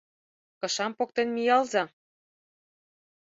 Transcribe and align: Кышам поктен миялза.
Кышам 0.59 0.91
поктен 0.97 1.27
миялза. 1.35 1.83